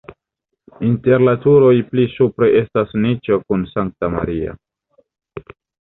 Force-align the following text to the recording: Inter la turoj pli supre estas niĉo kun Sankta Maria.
Inter 0.87 1.25
la 1.27 1.35
turoj 1.43 1.75
pli 1.91 2.07
supre 2.15 2.51
estas 2.65 2.99
niĉo 3.05 3.41
kun 3.47 3.71
Sankta 3.77 4.15
Maria. 4.19 4.61